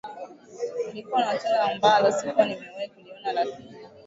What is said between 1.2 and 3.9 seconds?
na tunda ambalo sikuwa nimewahi kuliona lakini